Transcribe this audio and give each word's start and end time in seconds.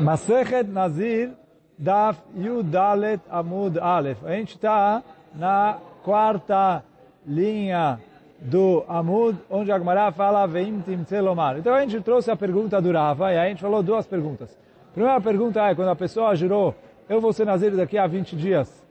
Masechet 0.00 0.64
Nazir 0.64 1.30
Daf 1.78 2.18
Yudalet 2.36 3.20
Amud 3.30 3.78
Aleph. 3.78 4.24
A 4.24 4.32
gente 4.32 4.54
está 4.54 5.02
na 5.34 5.78
quarta 6.02 6.82
linha 7.26 8.00
do 8.40 8.84
Amud, 8.88 9.38
onde 9.48 9.72
a 9.72 9.78
Gemara 9.78 10.12
fala 10.12 10.46
Veim 10.46 10.80
Timtzelomar. 10.80 11.58
Então 11.58 11.74
a 11.74 11.80
gente 11.80 12.00
trouxe 12.00 12.30
a 12.30 12.36
pergunta 12.36 12.80
do 12.80 12.92
Rava 12.92 13.32
e 13.32 13.38
a 13.38 13.48
gente 13.48 13.62
falou 13.62 13.82
duas 13.82 14.06
perguntas. 14.06 14.56
A 14.90 14.94
primeira 14.94 15.20
pergunta 15.20 15.60
é, 15.62 15.74
quando 15.74 15.88
a 15.88 15.96
pessoa 15.96 16.34
jurou, 16.34 16.74
eu 17.08 17.20
vou 17.20 17.32
ser 17.32 17.46
Nazir 17.46 17.74
daqui 17.74 17.96
a 17.96 18.06
20 18.06 18.36
dias. 18.36 18.84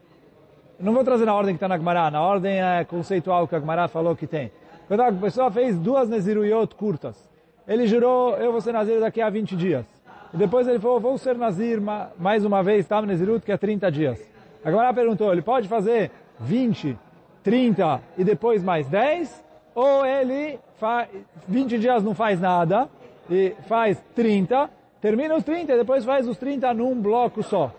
Não 0.79 0.93
vou 0.93 1.03
trazer 1.03 1.25
na 1.25 1.35
ordem 1.35 1.53
que 1.53 1.57
está 1.57 1.67
na 1.67 1.77
Gemara, 1.77 2.09
na 2.09 2.21
ordem 2.21 2.61
é 2.61 2.83
conceitual 2.83 3.47
que 3.47 3.55
a 3.55 3.59
Gemara 3.59 3.87
falou 3.87 4.15
que 4.15 4.25
tem. 4.25 4.51
Quando 4.87 5.01
a 5.01 5.11
pessoa 5.11 5.51
fez 5.51 5.77
duas 5.77 6.09
Neziruyot 6.09 6.75
curtas, 6.75 7.29
ele 7.67 7.87
jurou, 7.87 8.35
eu 8.37 8.51
vou 8.51 8.59
ser 8.59 8.73
Nazir 8.73 8.99
daqui 8.99 9.21
a 9.21 9.29
20 9.29 9.55
dias. 9.55 9.92
E 10.33 10.37
depois 10.37 10.67
ele 10.67 10.79
falou, 10.79 10.99
vou 10.99 11.17
ser 11.17 11.37
Nazir 11.37 11.79
mais 12.17 12.43
uma 12.43 12.63
vez, 12.63 12.87
Tam 12.87 13.03
Nezirut, 13.03 13.45
que 13.45 13.51
é 13.51 13.57
30 13.57 13.91
dias. 13.91 14.33
A 14.65 14.71
Gemara 14.71 14.93
perguntou, 14.93 15.31
ele 15.31 15.41
pode 15.41 15.67
fazer 15.67 16.09
20, 16.39 16.97
30 17.43 18.01
e 18.17 18.23
depois 18.23 18.63
mais 18.63 18.87
10? 18.87 19.43
Ou 19.75 20.05
ele 20.05 20.59
faz 20.77 21.09
20 21.47 21.77
dias 21.77 22.03
não 22.03 22.15
faz 22.15 22.39
nada 22.39 22.89
e 23.29 23.55
faz 23.67 24.03
30, 24.15 24.69
termina 25.01 25.35
os 25.35 25.43
30 25.43 25.73
e 25.73 25.77
depois 25.77 26.03
faz 26.03 26.27
os 26.27 26.37
30 26.37 26.73
num 26.73 26.99
bloco 26.99 27.43
só. 27.43 27.71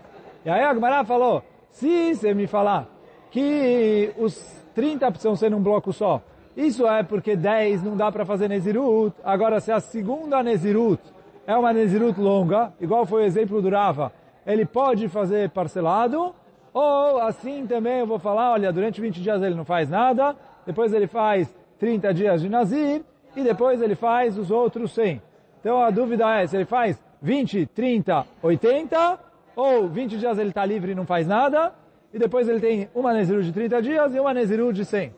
E 0.45 0.49
aí 0.49 0.61
a 0.61 0.73
Gemara 0.73 1.03
falou, 1.03 1.43
se 1.71 2.15
você 2.15 2.33
me 2.33 2.47
falar 2.47 2.87
que 3.31 4.13
os 4.17 4.63
30 4.73 5.11
precisam 5.11 5.35
ser 5.35 5.51
num 5.51 5.61
bloco 5.61 5.91
só, 5.91 6.21
isso 6.55 6.87
é 6.87 7.03
porque 7.03 7.35
10 7.35 7.83
não 7.83 7.97
dá 7.97 8.09
para 8.11 8.25
fazer 8.25 8.47
Nezirut. 8.47 9.13
Agora, 9.23 9.59
se 9.59 9.73
a 9.73 9.79
segunda 9.81 10.41
Nezirut 10.41 11.01
é 11.47 11.55
uma 11.55 11.71
Nezirut 11.71 12.19
longa, 12.19 12.73
igual 12.79 13.05
foi 13.05 13.23
o 13.23 13.25
exemplo 13.25 13.61
do 13.61 13.69
Rava, 13.69 14.11
ele 14.45 14.65
pode 14.65 15.07
fazer 15.09 15.49
parcelado, 15.49 16.33
ou 16.73 17.21
assim 17.21 17.65
também 17.65 17.99
eu 17.99 18.07
vou 18.07 18.19
falar, 18.19 18.51
olha, 18.51 18.71
durante 18.71 18.99
20 18.99 19.21
dias 19.21 19.41
ele 19.41 19.55
não 19.55 19.65
faz 19.65 19.89
nada, 19.89 20.35
depois 20.65 20.93
ele 20.93 21.07
faz 21.07 21.53
30 21.79 22.13
dias 22.13 22.41
de 22.41 22.49
Nazir, 22.49 23.03
e 23.35 23.43
depois 23.43 23.81
ele 23.81 23.95
faz 23.95 24.37
os 24.37 24.49
outros 24.49 24.93
100. 24.93 25.21
Então 25.59 25.81
a 25.81 25.89
dúvida 25.89 26.29
é 26.39 26.47
se 26.47 26.55
ele 26.55 26.65
faz 26.65 27.01
20, 27.21 27.65
30, 27.67 28.25
80, 28.41 29.19
ou 29.55 29.87
20 29.87 30.17
dias 30.17 30.37
ele 30.37 30.49
está 30.49 30.65
livre 30.65 30.91
e 30.91 30.95
não 30.95 31.05
faz 31.05 31.27
nada, 31.27 31.73
e 32.13 32.19
depois 32.19 32.47
ele 32.47 32.59
tem 32.59 32.89
uma 32.95 33.13
Nezirut 33.13 33.45
de 33.45 33.51
30 33.51 33.81
dias 33.81 34.15
e 34.15 34.19
uma 34.19 34.33
Nezirut 34.33 34.73
de 34.73 34.85
100. 34.85 35.13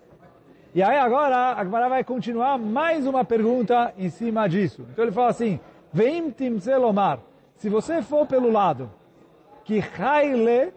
E 0.74 0.84
aí 0.84 0.98
agora 0.98 1.54
a 1.54 1.64
Gemara 1.64 1.90
vai 1.90 2.04
continuar 2.04 2.58
mais 2.58 3.08
uma 3.08 3.24
pergunta 3.24 3.94
em 3.98 4.10
cima 4.10 4.48
disso. 4.48 4.86
Então 4.92 5.06
ele 5.06 5.12
fala 5.12 5.30
assim, 5.30 5.60
Veim 5.92 6.30
timselomar, 6.30 7.20
se 7.56 7.70
você 7.70 8.02
for 8.02 8.26
pelo 8.26 8.52
lado 8.52 8.90
que 9.64 9.84
Haile, 10.00 10.74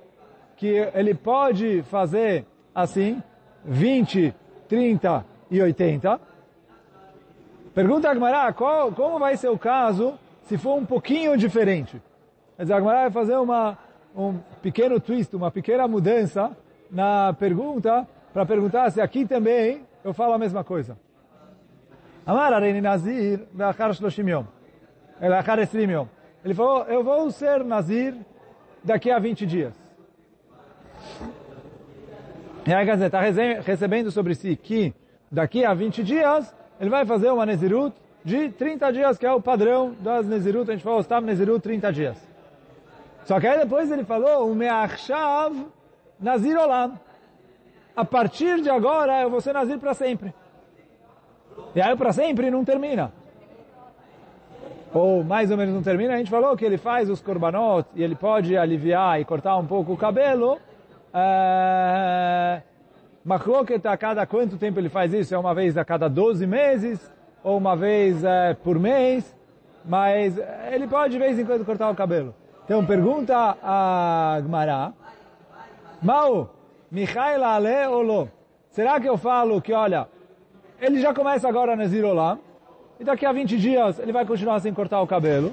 que 0.57 0.67
ele 0.95 1.15
pode 1.15 1.83
fazer 1.83 2.45
assim, 2.75 3.23
20, 3.65 4.35
30 4.69 5.25
e 5.51 5.61
80, 5.63 6.21
pergunta 7.75 8.11
a 8.11 8.15
Gemara, 8.15 8.53
qual, 8.53 8.93
como 8.93 9.19
vai 9.19 9.37
ser 9.37 9.49
o 9.49 9.59
caso 9.59 10.19
se 10.45 10.59
for 10.59 10.77
um 10.77 10.85
pouquinho 10.85 11.37
diferente? 11.37 12.03
Quer 12.57 12.63
dizer, 12.63 12.75
a 12.75 12.79
Gemara 12.79 13.01
vai 13.03 13.11
fazer 13.11 13.37
uma, 13.37 13.79
um 14.17 14.39
pequeno 14.63 14.99
twist, 15.01 15.35
uma 15.35 15.51
pequena 15.51 15.87
mudança 15.87 16.57
na 16.91 17.33
pergunta, 17.33 18.07
para 18.33 18.45
perguntar 18.45 18.91
se 18.91 19.01
aqui 19.01 19.27
também 19.27 19.87
eu 20.05 20.13
falo 20.13 20.33
a 20.33 20.39
mesma 20.39 20.65
coisa. 20.65 20.97
Amar 22.27 22.61
Nazir 22.81 23.41
Be'achar 23.53 23.93
Shloshim 23.95 24.29
Yom. 24.29 24.45
Ele 26.45 26.55
falou, 26.55 26.85
eu 26.85 27.05
vou 27.05 27.31
ser 27.31 27.63
Nazir 27.65 28.15
daqui 28.83 29.11
a 29.11 29.19
20 29.19 29.47
dias. 29.47 29.75
E 32.67 32.73
aí, 32.73 32.85
quer 32.85 32.95
dizer, 32.95 33.07
está 33.07 33.21
recebendo 33.61 34.11
sobre 34.11 34.35
si 34.35 34.57
que 34.57 34.95
daqui 35.31 35.65
a 35.65 35.75
20 35.75 36.03
dias 36.03 36.55
ele 36.81 36.91
vai 36.91 37.05
fazer 37.05 37.31
uma 37.31 37.45
Nezirut 37.45 37.95
de 38.25 38.51
30 38.51 38.93
dias, 38.93 39.19
que 39.19 39.27
é 39.27 39.33
o 39.33 39.41
padrão 39.41 39.95
das 40.01 40.27
Nezirut. 40.27 40.71
A 40.71 40.75
gente 40.75 40.83
falou, 40.83 41.03
Stam 41.03 41.23
Nezirut 41.23 41.61
30 41.61 41.93
dias. 41.93 42.31
Só 43.25 43.39
que 43.39 43.47
aí 43.47 43.59
depois 43.59 43.91
ele 43.91 44.05
falou, 44.05 44.51
o 44.51 44.55
Me'achshav 44.55 45.55
Nazir 46.19 46.57
Olam 46.59 46.99
a 47.97 48.05
partir 48.05 48.63
de 48.63 48.71
agora 48.71 49.21
eu 49.23 49.31
vou 49.31 49.41
ser 49.41 49.53
Nazir 49.53 49.79
para 49.79 49.95
sempre. 49.95 50.35
E 51.75 51.81
aí 51.81 51.95
para 51.97 52.13
sempre 52.13 52.51
não 52.51 52.65
termina. 52.65 53.13
Ou 54.93 55.23
mais 55.23 55.51
ou 55.51 55.57
menos 55.57 55.75
não 55.75 55.83
termina, 55.83 56.15
a 56.15 56.19
gente 56.19 56.31
falou 56.31 56.57
que 56.57 56.65
ele 56.65 56.77
faz 56.77 57.09
os 57.09 57.21
korbanot 57.21 57.89
e 57.95 58.03
ele 58.03 58.17
pode 58.17 58.57
aliviar 58.57 59.21
e 59.21 59.25
cortar 59.25 59.57
um 59.57 59.67
pouco 59.67 59.93
o 59.93 59.97
cabelo. 59.97 60.59
É... 61.15 62.63
Machloket 63.25 63.87
a 63.87 63.97
cada 63.97 64.27
quanto 64.27 64.57
tempo 64.57 64.81
ele 64.81 64.89
faz 64.89 65.13
isso? 65.13 65.35
É 65.35 65.39
uma 65.39 65.55
vez 65.55 65.77
a 65.77 65.85
cada 65.85 66.09
12 66.09 66.47
meses? 66.47 67.13
Ou 67.45 67.57
uma 67.57 67.77
vez 67.77 68.25
é, 68.25 68.55
por 68.55 68.79
mês? 68.79 69.37
Mas 69.85 70.39
ele 70.73 70.87
pode 70.87 71.13
de 71.13 71.19
vez 71.19 71.39
em 71.39 71.45
quando 71.45 71.65
cortar 71.65 71.91
o 71.91 71.95
cabelo. 71.95 72.35
Então 72.65 72.85
pergunta 72.85 73.57
a 73.63 74.41
Gmará. 74.43 74.93
Mau, 76.03 76.55
Michael 76.91 77.45
Ale 77.45 77.87
Olo. 77.89 78.31
Será 78.71 79.01
que 79.01 79.09
eu 79.09 79.19
falo 79.19 79.61
que, 79.61 79.73
olha, 79.73 80.09
ele 80.81 81.01
já 81.01 81.13
começa 81.13 81.49
agora 81.49 81.77
Nazir 81.77 82.05
Olam, 82.05 82.39
e 83.01 83.05
daqui 83.05 83.25
a 83.25 83.33
20 83.33 83.57
dias 83.57 83.99
ele 83.99 84.13
vai 84.13 84.27
continuar 84.27 84.61
sem 84.61 84.75
cortar 84.75 85.01
o 85.01 85.07
cabelo, 85.07 85.53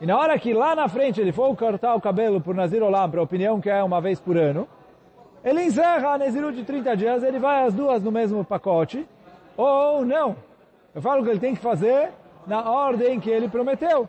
e 0.00 0.06
na 0.06 0.18
hora 0.18 0.38
que 0.38 0.54
lá 0.54 0.74
na 0.74 0.88
frente 0.88 1.20
ele 1.20 1.30
for 1.30 1.54
cortar 1.54 1.94
o 1.94 2.00
cabelo 2.00 2.40
por 2.40 2.54
Nazir 2.54 2.82
Olam, 2.82 3.10
para 3.10 3.20
a 3.20 3.22
opinião 3.22 3.60
que 3.60 3.68
é 3.68 3.82
uma 3.82 4.00
vez 4.00 4.18
por 4.18 4.36
ano, 4.36 4.66
ele 5.44 5.62
encerra 5.62 6.14
a 6.14 6.18
Naziru 6.18 6.50
de 6.50 6.64
30 6.64 6.96
dias, 6.96 7.22
ele 7.22 7.38
vai 7.38 7.66
as 7.66 7.74
duas 7.74 8.02
no 8.02 8.10
mesmo 8.10 8.44
pacote, 8.44 9.06
ou 9.56 10.04
não. 10.04 10.34
Eu 10.94 11.02
falo 11.02 11.22
que 11.22 11.30
ele 11.30 11.38
tem 11.38 11.54
que 11.54 11.60
fazer 11.60 12.10
na 12.46 12.68
ordem 12.70 13.20
que 13.20 13.30
ele 13.30 13.48
prometeu, 13.48 14.08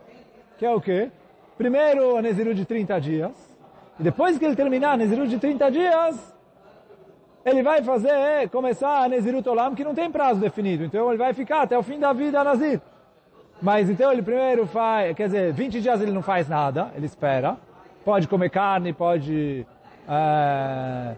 que 0.58 0.64
é 0.64 0.74
o 0.74 0.80
quê? 0.80 1.10
Primeiro 1.56 2.16
a 2.16 2.22
Naziru 2.22 2.54
de 2.54 2.64
30 2.64 3.00
dias, 3.00 3.56
e 4.00 4.02
depois 4.02 4.38
que 4.38 4.44
ele 4.44 4.56
terminar 4.56 4.92
a 4.92 4.96
Naziru 4.96 5.26
de 5.26 5.38
30 5.38 5.70
dias, 5.70 6.37
ele 7.48 7.62
vai 7.62 7.82
fazer, 7.82 8.48
começar 8.50 9.04
a 9.04 9.08
Nezirut 9.08 9.48
Olam, 9.48 9.74
que 9.74 9.84
não 9.84 9.94
tem 9.94 10.10
prazo 10.10 10.40
definido. 10.40 10.84
Então 10.84 11.08
ele 11.08 11.18
vai 11.18 11.32
ficar 11.32 11.62
até 11.62 11.76
o 11.78 11.82
fim 11.82 11.98
da 11.98 12.12
vida 12.12 12.42
Nazir. 12.44 12.80
Mas 13.60 13.90
então 13.90 14.12
ele 14.12 14.22
primeiro 14.22 14.66
faz, 14.66 15.16
quer 15.16 15.26
dizer, 15.26 15.52
20 15.52 15.80
dias 15.80 16.00
ele 16.00 16.12
não 16.12 16.22
faz 16.22 16.48
nada, 16.48 16.92
ele 16.94 17.06
espera. 17.06 17.56
Pode 18.04 18.28
comer 18.28 18.50
carne, 18.50 18.92
pode... 18.92 19.66
É... 20.08 21.16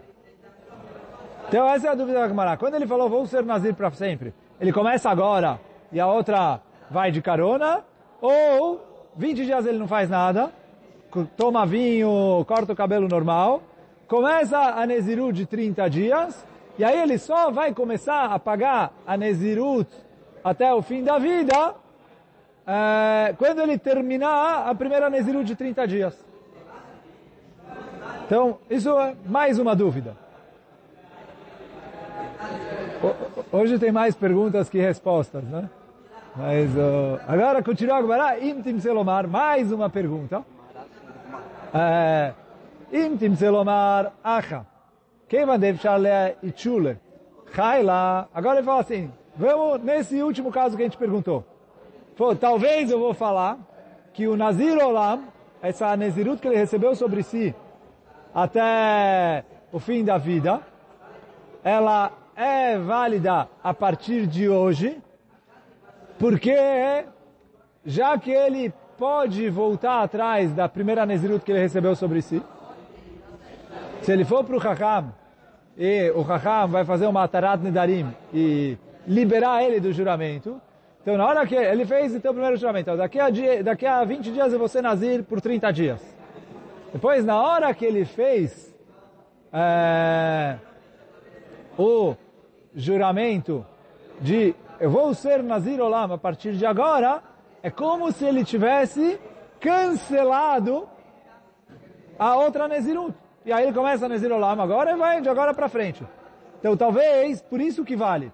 Então 1.47 1.67
essa 1.67 1.87
é 1.87 1.89
a 1.91 1.95
dúvida 1.95 2.19
da 2.19 2.27
Gemara. 2.27 2.57
Quando 2.57 2.75
ele 2.75 2.87
falou, 2.87 3.09
vou 3.09 3.25
ser 3.25 3.43
Nazir 3.43 3.73
para 3.75 3.91
sempre, 3.91 4.33
ele 4.59 4.71
começa 4.71 5.09
agora 5.09 5.59
e 5.91 5.99
a 5.99 6.07
outra 6.07 6.61
vai 6.89 7.11
de 7.11 7.21
carona, 7.21 7.83
ou 8.21 8.81
20 9.15 9.45
dias 9.45 9.65
ele 9.65 9.77
não 9.77 9.87
faz 9.87 10.09
nada, 10.09 10.51
toma 11.35 11.65
vinho, 11.65 12.43
corta 12.47 12.73
o 12.73 12.75
cabelo 12.75 13.07
normal, 13.07 13.61
começa 14.11 14.59
a 14.59 14.85
Nezirut 14.85 15.31
de 15.31 15.45
30 15.45 15.89
dias, 15.89 16.45
e 16.77 16.83
aí 16.83 16.99
ele 16.99 17.17
só 17.17 17.49
vai 17.49 17.73
começar 17.73 18.25
a 18.25 18.37
pagar 18.37 18.91
a 19.07 19.15
Nezirut 19.15 19.89
até 20.43 20.73
o 20.73 20.81
fim 20.81 21.01
da 21.01 21.17
vida, 21.17 21.75
é, 22.67 23.33
quando 23.37 23.61
ele 23.61 23.77
terminar 23.77 24.67
a 24.67 24.75
primeira 24.75 25.09
Nezirut 25.09 25.45
de 25.45 25.55
30 25.55 25.87
dias. 25.87 26.25
Então, 28.25 28.57
isso 28.69 28.89
é 28.99 29.15
mais 29.25 29.57
uma 29.57 29.73
dúvida. 29.73 30.17
Hoje 33.49 33.79
tem 33.79 33.93
mais 33.93 34.13
perguntas 34.13 34.69
que 34.69 34.77
respostas, 34.77 35.45
né? 35.45 35.69
Mas 36.35 36.69
uh, 36.75 37.17
agora 37.25 37.63
continua 37.63 37.97
agora, 37.97 38.37
Imtim 38.39 38.77
Selomar, 38.79 39.25
mais 39.25 39.71
uma 39.71 39.89
pergunta. 39.89 40.43
É, 41.73 42.33
אם 42.92 43.16
תמצא 43.18 43.50
לומר 43.50 44.06
אחא, 44.22 44.58
כיוון 45.28 45.60
דאפשר 45.60 45.98
לאיצ'ולה, 45.98 46.92
חי 47.52 47.82
lá, 47.84 48.26
agora 48.34 48.58
ele 48.58 48.64
fala 48.64 48.80
assim, 48.80 49.10
vamos 49.36 49.82
nesse 49.82 50.22
último 50.22 50.50
caso 50.50 50.76
que 50.76 50.82
a 50.82 50.86
gente 50.86 50.98
perguntou. 50.98 51.44
Falou, 52.14 52.34
talvez 52.34 52.90
eu 52.90 52.98
vou 52.98 53.14
falar 53.14 53.58
que 54.12 54.26
o 54.26 54.36
Nazir 54.36 54.76
Olam, 54.78 55.24
essa 55.62 55.96
Nezirut 55.96 56.40
que 56.40 56.48
ele 56.48 56.56
recebeu 56.56 56.94
sobre 56.94 57.22
si 57.22 57.54
até 58.34 59.44
o 59.72 59.78
fim 59.78 60.04
da 60.04 60.18
vida, 60.18 60.60
ela 61.62 62.12
é 62.34 62.78
válida 62.78 63.48
a 63.62 63.72
partir 63.74 64.26
de 64.26 64.48
hoje, 64.48 65.00
porque 66.18 66.56
já 67.84 68.18
que 68.18 68.30
ele 68.30 68.72
pode 68.98 69.48
voltar 69.50 70.02
atrás 70.02 70.52
da 70.52 70.68
primeira 70.68 71.06
Nezirut 71.06 71.44
que 71.44 71.52
ele 71.52 71.60
recebeu 71.60 71.94
sobre 71.94 72.22
si, 72.22 72.42
se 74.01 74.11
ele 74.11 74.25
for 74.25 74.43
para 74.43 74.55
o 74.55 74.59
Raham 74.59 75.13
e 75.77 76.11
o 76.11 76.21
Raham 76.21 76.67
vai 76.67 76.85
fazer 76.85 77.05
uma 77.05 77.23
Atarat 77.23 77.61
Nedarim 77.61 78.13
e 78.33 78.77
liberar 79.07 79.63
ele 79.63 79.79
do 79.79 79.91
juramento, 79.91 80.61
Então, 81.01 81.17
na 81.17 81.25
hora 81.25 81.47
que 81.47 81.55
ele 81.55 81.83
fez 81.83 82.13
então, 82.13 82.31
o 82.31 82.33
primeiro 82.35 82.57
juramento, 82.57 82.95
daqui, 82.95 83.19
a 83.19 83.29
dia, 83.31 83.63
daqui 83.63 83.87
a 83.87 84.03
20 84.03 84.31
dias 84.31 84.53
eu 84.53 84.59
vou 84.59 84.67
ser 84.67 84.83
Nazir 84.83 85.23
por 85.23 85.41
30 85.41 85.71
dias. 85.73 85.99
Depois, 86.93 87.25
na 87.25 87.41
hora 87.41 87.73
que 87.73 87.83
ele 87.83 88.05
fez 88.05 88.71
é, 89.51 90.57
o 91.77 92.15
juramento 92.75 93.65
de 94.19 94.53
eu 94.79 94.89
vou 94.89 95.13
ser 95.13 95.43
Nazir 95.43 95.79
Olam 95.79 96.13
a 96.13 96.17
partir 96.17 96.53
de 96.53 96.65
agora, 96.65 97.21
é 97.61 97.69
como 97.69 98.11
se 98.11 98.25
ele 98.25 98.43
tivesse 98.43 99.19
cancelado 99.59 100.89
a 102.17 102.35
outra 102.35 102.67
Nezirut. 102.67 103.15
E 103.45 103.51
aí 103.51 103.63
ele 103.63 103.73
começa 103.73 104.07
no 104.07 104.13
Nezir 104.13 104.31
Olam 104.31 104.61
agora 104.61 104.91
e 104.91 104.95
vai 104.95 105.21
de 105.21 105.29
agora 105.29 105.53
para 105.53 105.67
frente. 105.67 106.05
Então 106.59 106.77
talvez 106.77 107.41
por 107.41 107.59
isso 107.59 107.83
que 107.83 107.95
vale. 107.95 108.31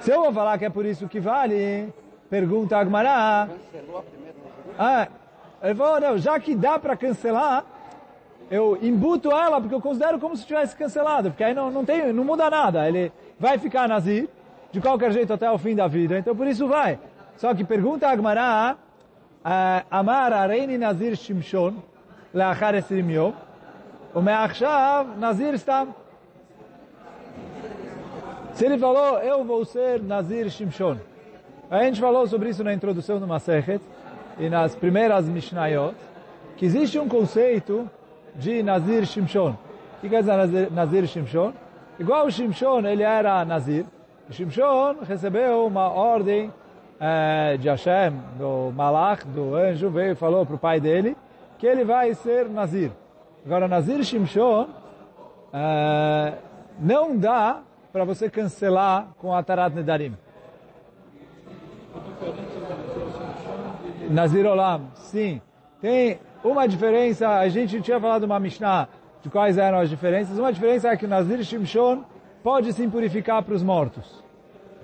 Se 0.00 0.10
eu 0.10 0.22
vou 0.22 0.32
falar 0.32 0.58
que 0.58 0.64
é 0.64 0.70
por 0.70 0.84
isso 0.84 1.08
que 1.08 1.20
vale, 1.20 1.92
pergunta 2.30 2.76
Agmará. 2.76 3.48
A. 4.78 5.02
Ah, 5.02 5.08
ele 5.62 5.74
falou, 5.74 6.00
não, 6.00 6.18
já 6.18 6.38
que 6.38 6.54
dá 6.54 6.78
para 6.78 6.96
cancelar, 6.96 7.64
eu 8.50 8.78
embuto 8.80 9.30
ela 9.30 9.60
porque 9.60 9.74
eu 9.74 9.80
considero 9.80 10.18
como 10.18 10.36
se 10.36 10.46
tivesse 10.46 10.76
cancelado, 10.76 11.30
porque 11.30 11.42
aí 11.42 11.54
não, 11.54 11.70
não, 11.70 11.84
tem, 11.84 12.12
não 12.12 12.24
muda 12.24 12.48
nada. 12.48 12.86
Ele 12.86 13.12
vai 13.38 13.58
ficar 13.58 13.88
nazir, 13.88 14.28
de 14.70 14.80
qualquer 14.80 15.12
jeito 15.12 15.32
até 15.32 15.50
o 15.50 15.58
fim 15.58 15.74
da 15.74 15.86
vida, 15.86 16.18
então 16.18 16.36
por 16.36 16.46
isso 16.46 16.68
vai. 16.68 16.98
Só 17.36 17.54
que 17.54 17.64
pergunta 17.64 18.08
Agmará, 18.08 18.76
ah, 19.44 19.84
Amar 19.90 20.48
Reini 20.48 20.78
Nazir 20.78 21.16
Shimshon, 21.16 21.74
Leachar 22.32 22.74
Esrimiom, 22.74 23.32
ומעכשיו 24.15 25.05
נזיר 25.19 25.57
סתם. 25.57 25.87
Se 28.53 28.65
ele 28.65 28.77
falou, 28.77 29.17
eu 29.19 29.43
vou 29.43 29.63
ser 29.63 30.01
Nazir 30.01 30.49
Shimshon. 30.49 30.97
A 31.69 31.83
gente 31.83 32.01
falou 32.01 32.27
sobre 32.27 32.49
isso 32.49 32.63
na 32.63 32.73
introdução 32.73 33.17
do 33.17 33.25
Masechet 33.25 33.81
e 34.37 34.49
nas 34.49 34.75
primeiras 34.75 35.27
Mishnayot, 35.27 35.95
que 36.57 36.65
existe 36.65 36.99
um 36.99 37.07
conceito 37.07 37.89
de 38.35 38.61
Nazir 38.61 39.05
Shimshon. 39.05 39.51
O 39.97 40.01
que 40.01 40.09
quer 40.09 40.19
dizer 40.19 40.35
Nazir, 40.35 40.71
Nazir 40.71 41.07
Shimshon? 41.07 41.53
Igual 41.97 42.27
o 42.27 42.31
Shimshon, 42.31 42.85
ele 42.85 43.03
era 43.03 43.45
Nazir. 43.45 43.85
O 44.29 44.33
Shimshon 44.33 44.97
recebeu 45.07 45.65
uma 45.65 45.89
ordem 45.89 46.51
eh, 46.99 47.57
de 47.57 47.69
Hashem, 47.69 48.13
do 48.37 48.71
Malach, 48.75 49.25
do 49.25 49.55
anjo, 49.55 49.89
veio 49.89 50.11
e 50.11 50.15
falou 50.15 50.45
para 50.45 50.55
o 50.55 50.59
pai 50.59 50.79
dele 50.79 51.15
que 51.57 51.65
ele 51.65 51.83
vai 51.83 52.13
ser 52.13 52.49
Nazir. 52.49 52.91
Agora, 53.46 53.68
Nazir 53.68 54.02
Shimshon, 54.02 54.66
eh, 55.52 56.32
não 56.80 57.16
dá 57.16 57.62
para 57.92 58.04
você 58.04 58.28
cancelar 58.28 59.10
com 59.18 59.32
a 59.32 59.40
Tarat 59.40 59.72
Nedarim. 59.72 60.16
Nazir 64.10 64.44
Olam, 64.44 64.88
sim. 64.96 65.40
Tem 65.80 66.18
uma 66.42 66.66
diferença, 66.66 67.28
a 67.28 67.48
gente 67.48 67.80
tinha 67.82 68.00
falado 68.00 68.24
uma 68.24 68.40
Mishnah 68.40 68.88
de 69.22 69.30
quais 69.30 69.56
eram 69.58 69.78
as 69.78 69.88
diferenças. 69.88 70.36
Uma 70.36 70.52
diferença 70.52 70.88
é 70.88 70.96
que 70.96 71.04
o 71.04 71.08
Nazir 71.08 71.44
Shimshon 71.44 72.02
pode 72.42 72.72
se 72.72 72.88
purificar 72.88 73.44
para 73.44 73.54
os 73.54 73.62
mortos. 73.62 74.24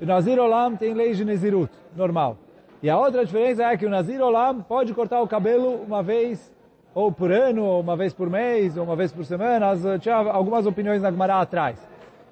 O 0.00 0.06
Nazir 0.06 0.38
Olam 0.38 0.76
tem 0.76 0.94
lei 0.94 1.14
de 1.14 1.24
Nezirut, 1.24 1.72
normal. 1.96 2.38
E 2.80 2.88
a 2.88 2.96
outra 2.96 3.24
diferença 3.24 3.64
é 3.64 3.76
que 3.76 3.86
o 3.86 3.90
Nazir 3.90 4.22
Olam 4.22 4.62
pode 4.62 4.94
cortar 4.94 5.20
o 5.20 5.26
cabelo 5.26 5.82
uma 5.82 6.00
vez 6.00 6.51
ou 6.94 7.10
por 7.10 7.30
ano, 7.32 7.64
ou 7.64 7.80
uma 7.80 7.96
vez 7.96 8.12
por 8.12 8.28
mês, 8.28 8.76
ou 8.76 8.84
uma 8.84 8.96
vez 8.96 9.12
por 9.12 9.24
semana. 9.24 9.66
Tinha 9.98 10.14
algumas 10.16 10.66
opiniões 10.66 11.02
na 11.02 11.10
Gemara 11.10 11.40
atrás. 11.40 11.78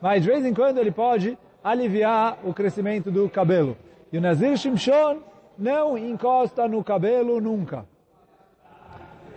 Mas 0.00 0.22
de 0.22 0.28
vez 0.28 0.44
em 0.44 0.54
quando 0.54 0.78
ele 0.78 0.90
pode 0.90 1.38
aliviar 1.62 2.38
o 2.44 2.54
crescimento 2.54 3.10
do 3.10 3.28
cabelo. 3.28 3.76
E 4.12 4.18
o 4.18 4.20
Nazir 4.20 4.56
Shimshon 4.56 5.18
não 5.58 5.96
encosta 5.96 6.66
no 6.66 6.82
cabelo 6.82 7.40
nunca. 7.40 7.84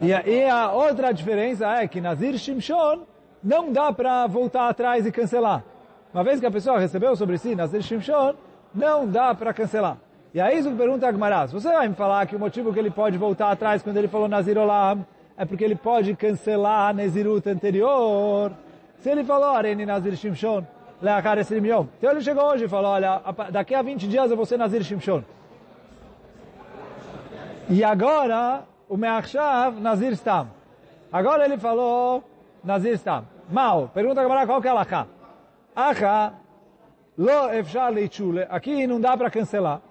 E 0.02 0.14
a, 0.14 0.28
e 0.28 0.50
a 0.50 0.72
outra 0.72 1.14
diferença 1.14 1.68
é 1.68 1.88
que 1.88 2.02
Nazir 2.02 2.38
Shimshon 2.38 3.02
não 3.44 3.72
dá 3.72 3.92
para 3.92 4.26
voltar 4.28 4.70
atrás 4.70 5.06
e 5.06 5.12
cancelar. 5.12 5.64
Uma 6.14 6.24
vez 6.24 6.40
que 6.40 6.46
a 6.46 6.52
pessoa 6.52 6.80
recebeu 6.80 7.16
sobre 7.16 7.38
si 7.38 7.56
Nazir 7.56 7.82
Shimshon, 7.82 8.36
não 8.74 9.08
dá 9.08 9.36
para 9.36 9.54
cancelar. 9.54 9.98
E 10.34 10.42
aí 10.42 10.58
isso 10.58 10.72
pergunta 10.72 11.06
a 11.06 11.10
Agmará, 11.10 11.46
você 11.46 11.72
vai 11.72 11.88
me 11.88 11.94
falar 11.94 12.26
que 12.26 12.36
o 12.36 12.40
motivo 12.40 12.74
que 12.74 12.80
ele 12.80 12.90
pode 12.90 13.20
voltar 13.20 13.52
atrás 13.52 13.84
quando 13.84 13.98
ele 13.98 14.08
falou 14.08 14.28
Nazir 14.28 14.58
Olam 14.58 15.06
é 15.38 15.46
porque 15.46 15.64
ele 15.64 15.76
pode 15.76 16.16
cancelar 16.16 16.90
a 16.90 16.94
Nezirut 16.94 17.48
anterior. 17.48 18.52
Se 18.98 19.12
ele 19.12 19.24
falou 19.24 19.50
Areni 19.50 19.86
Nazir 19.86 20.16
Shimshon, 20.16 20.66
Leachar 21.00 21.38
Esrim 21.38 21.68
Yom. 21.68 21.86
Então 22.00 22.10
ele 22.10 22.22
chegou 22.22 22.46
hoje 22.46 22.66
e 22.66 22.68
falou, 22.68 22.92
olha, 22.92 23.22
daqui 23.52 23.76
a 23.76 23.84
20 23.84 24.08
dias 24.08 24.32
eu 24.32 24.38
vou 24.38 24.46
ser 24.46 24.58
Nazir 24.58 24.84
Shimshon. 24.84 25.24
E 27.70 27.84
agora, 27.84 28.64
o 28.90 28.98
Meachshav, 28.98 29.80
Nazir 29.80 30.14
Stam. 30.14 30.48
Agora 31.12 31.46
ele 31.46 31.58
falou 31.58 32.24
Nazir 32.64 32.98
Stam. 32.98 33.26
Mal, 33.52 33.92
pergunta 33.94 34.20
agora 34.20 34.48
qual 34.48 34.60
que 34.60 34.68
é 34.68 34.72
a 34.72 34.74
Lacha. 34.74 35.08
Acha, 35.76 36.34
lo 37.18 37.52
efshar 37.54 37.92
leichule. 37.92 38.48
Aqui 38.50 38.88
não 38.88 39.00
dá 39.00 39.16
para 39.16 39.30
cancelar. 39.30 39.82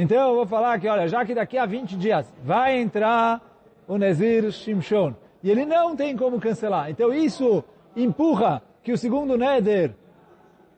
Então 0.00 0.28
eu 0.28 0.36
vou 0.36 0.46
falar 0.46 0.78
que, 0.78 0.86
olha, 0.86 1.08
já 1.08 1.24
que 1.24 1.34
daqui 1.34 1.58
a 1.58 1.66
20 1.66 1.96
dias 1.96 2.32
vai 2.44 2.78
entrar 2.78 3.42
o 3.88 3.98
Nazir 3.98 4.48
Shimshon, 4.52 5.12
e 5.42 5.50
ele 5.50 5.66
não 5.66 5.96
tem 5.96 6.16
como 6.16 6.38
cancelar. 6.38 6.88
Então 6.88 7.12
isso 7.12 7.64
empurra 7.96 8.62
que 8.80 8.92
o 8.92 8.96
segundo 8.96 9.36
Neder 9.36 9.90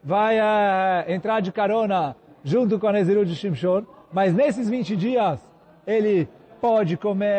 vai 0.02 0.38
uh, 0.38 1.04
entrar 1.06 1.40
de 1.40 1.52
carona 1.52 2.16
junto 2.42 2.78
com 2.78 2.86
a 2.86 2.92
Nezirut 2.92 3.28
de 3.28 3.36
Shimshon, 3.36 3.84
mas 4.10 4.32
nesses 4.32 4.70
20 4.70 4.96
dias 4.96 5.38
ele 5.86 6.26
pode 6.58 6.96
comer 6.96 7.36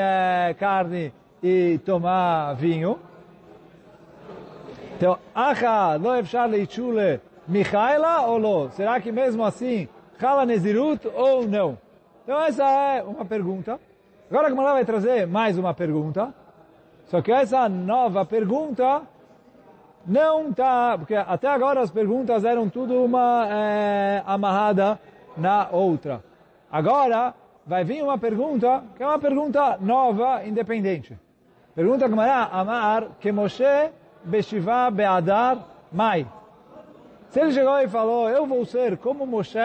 uh, 0.52 0.56
carne 0.60 1.12
e 1.42 1.80
tomar 1.84 2.54
vinho. 2.54 3.00
Então, 4.98 5.18
Acha, 5.34 5.96
lo 5.96 6.16
efshar 6.16 6.48
leichule, 6.48 7.20
Michaela 7.48 8.28
ou 8.28 8.38
lo? 8.38 8.70
Será 8.70 9.02
que 9.02 9.12
mesmo 9.12 9.44
assim, 9.44 9.90
Chala 10.22 10.46
Nezirut 10.46 11.08
ou 11.16 11.48
não? 11.48 11.80
Então 12.24 12.40
essa 12.40 12.64
é 12.64 13.02
uma 13.02 13.26
pergunta. 13.26 13.80
Agora 14.30 14.46
a 14.46 14.50
Gemara 14.52 14.74
vai 14.74 14.86
trazer 14.86 15.26
mais 15.26 15.58
uma 15.58 15.74
pergunta. 15.74 16.32
Só 17.08 17.24
que 17.24 17.32
essa 17.32 17.68
nova 17.68 18.24
pergunta 18.24 19.02
não 20.06 20.52
está, 20.52 20.96
porque 20.96 21.16
até 21.16 21.48
agora 21.48 21.82
as 21.82 21.90
perguntas 21.90 22.46
eram 22.46 22.70
tudo 22.70 23.04
uma 23.04 23.48
é, 23.50 24.22
amarrada 24.24 25.00
na 25.36 25.70
outra. 25.72 26.24
Agora 26.72 27.34
vai 27.66 27.84
vir 27.84 28.04
uma 28.04 28.20
pergunta 28.20 28.84
que 28.96 29.02
é 29.02 29.08
uma 29.08 29.18
pergunta 29.18 29.80
nova, 29.82 30.46
independente. 30.46 31.18
Pergunta 31.74 32.08
Gemara, 32.08 32.44
Amar, 32.52 33.08
que 33.20 33.32
Moshe 33.32 33.90
Beshiva 34.24 34.92
Beadar 34.92 35.66
Mai. 35.92 36.28
Se 37.30 37.40
ele 37.40 37.54
chegou 37.54 37.80
e 37.80 37.88
falou, 37.88 38.30
eu 38.30 38.46
vou 38.46 38.64
ser 38.66 39.00
como 39.00 39.26
Moshe 39.26 39.58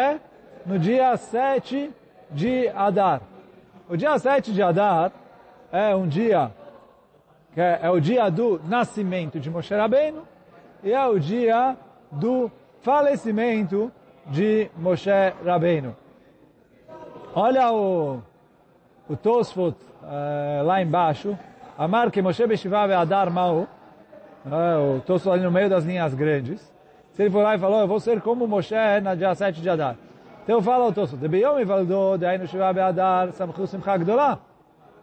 no 0.66 0.78
dia 0.78 1.16
7 1.16 1.90
de 2.30 2.68
Adar. 2.68 3.22
O 3.88 3.96
dia 3.96 4.18
7 4.18 4.52
de 4.52 4.60
Adar 4.60 5.12
é 5.70 5.94
um 5.94 6.08
dia 6.08 6.50
que 7.54 7.60
é, 7.60 7.78
é 7.82 7.90
o 7.90 8.00
dia 8.00 8.28
do 8.28 8.60
nascimento 8.64 9.38
de 9.38 9.48
Moshe 9.48 9.74
Rabbeinu 9.74 10.26
e 10.82 10.92
é 10.92 11.06
o 11.06 11.18
dia 11.18 11.76
do 12.10 12.50
falecimento 12.80 13.92
de 14.26 14.68
Moshe 14.76 15.10
Rabbeinu. 15.44 15.96
Olha 17.34 17.72
o, 17.72 18.20
o 19.08 19.16
Tosfot 19.16 19.76
uh, 20.02 20.64
lá 20.64 20.82
embaixo. 20.82 21.38
Amar 21.78 22.10
que 22.10 22.20
Moshe 22.20 22.44
Beshiva 22.46 22.82
Adar 22.96 23.30
Mau. 23.30 23.68
Uh, 24.44 24.96
o 24.96 25.00
Tosfot 25.00 25.32
ali 25.32 25.42
no 25.44 25.50
meio 25.50 25.70
das 25.70 25.84
linhas 25.84 26.12
grandes. 26.12 26.60
Se 27.12 27.22
ele 27.22 27.30
for 27.30 27.42
lá 27.42 27.54
e 27.54 27.58
falou, 27.58 27.80
eu 27.80 27.88
vou 27.88 28.00
ser 28.00 28.20
como 28.20 28.48
Moshe 28.48 28.74
na 29.02 29.14
dia 29.14 29.34
7 29.34 29.60
de 29.60 29.70
Adar. 29.70 29.96
Então 30.46 30.62
fala 30.62 30.86
o 30.86 30.92
Tosso, 30.92 31.16
de 31.16 31.26
Beyom 31.26 31.58
Ivaldo, 31.58 32.16
de 32.18 32.24
Ainu 32.24 32.46
Shiva 32.46 32.72
Be'adar, 32.72 33.32
Samchu 33.32 33.66
Simcha 33.66 33.96
Gdolah. 33.96 34.38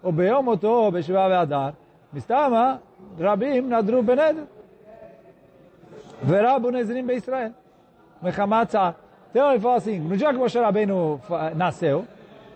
O 0.01 0.09
Beyom 0.09 0.47
Oto, 0.47 0.89
Beshiva 0.89 1.27
Be'adar, 1.27 1.73
Mistama, 2.13 2.81
Rabim 3.19 3.59
Nadru 3.63 4.01
Bened. 4.01 4.47
Verabu 6.21 6.71
Nezrim 6.71 7.05
Be'Israel. 7.05 7.51
Mechamat 8.21 8.71
Sa'ar. 8.71 8.95
Então 9.31 9.51
ele 9.51 9.59
fala 9.59 9.75
assim, 9.75 10.00
no 10.00 10.15
dia 10.15 10.31
que 10.31 10.39
Moshe 10.39 10.57
Rabbeinu 10.57 11.19
nasceu, 11.57 12.05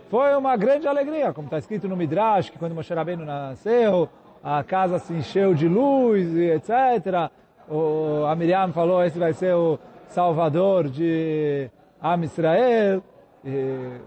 foi 0.10 0.34
uma 0.38 0.56
grande 0.56 0.88
alegria, 0.88 1.34
como 1.34 1.48
está 1.48 1.58
escrito 1.58 1.89
no 1.89 1.98
Midrash, 1.98 2.51
que 2.51 2.58
quando 2.58 2.74
Moshe 2.74 2.94
Rabbeinu 2.94 3.25
nasceu, 3.25 4.08
a 4.41 4.63
casa 4.63 4.98
se 4.98 5.12
encheu 5.12 5.53
de 5.53 5.67
luz, 5.67 6.34
etc. 6.38 7.29
O, 7.67 8.24
a 8.25 8.34
Miriam 8.34 8.72
falou, 8.72 9.03
esse 9.03 9.20
vai 9.20 9.34
ser 9.34 9.53
o 9.56 9.77
salvador 10.08 10.88
de, 10.88 11.70
Am 12.01 12.24
Israel. 12.24 13.04
E, 13.46 14.00